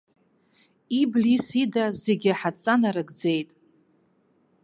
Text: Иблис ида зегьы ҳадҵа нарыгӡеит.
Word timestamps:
Иблис 0.99 1.45
ида 1.61 1.85
зегьы 2.03 2.31
ҳадҵа 2.39 2.75
нарыгӡеит. 2.81 3.49